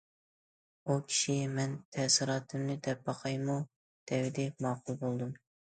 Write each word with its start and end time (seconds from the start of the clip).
ئۇ 0.87 0.95
كىشى« 1.11 1.35
مەن 1.59 1.75
تەسىراتىمنى 1.97 2.81
دەپ 2.89 3.07
باقايمۇ؟» 3.13 3.61
دېۋىدى 4.13 4.53
ماقۇل 4.69 5.03
بولدۇم. 5.07 5.41